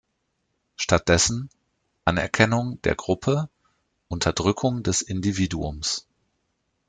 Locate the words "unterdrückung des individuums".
4.07-6.07